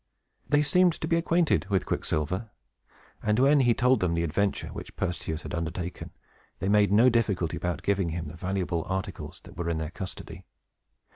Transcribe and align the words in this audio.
They 0.49 0.63
seemed 0.63 0.93
to 0.93 1.07
be 1.07 1.15
acquainted 1.15 1.67
with 1.69 1.85
Quicksilver; 1.85 2.49
and, 3.21 3.37
when 3.37 3.59
he 3.59 3.75
told 3.75 3.99
them 3.99 4.15
the 4.15 4.23
adventure 4.23 4.69
which 4.69 4.95
Perseus 4.95 5.43
had 5.43 5.53
undertaken, 5.53 6.09
they 6.57 6.69
made 6.69 6.91
no 6.91 7.07
difficulty 7.07 7.57
about 7.57 7.83
giving 7.83 8.09
him 8.09 8.27
the 8.29 8.35
valuable 8.35 8.83
articles 8.89 9.41
that 9.43 9.55
were 9.55 9.69
in 9.69 9.77
their 9.77 9.91
custody. 9.91 10.43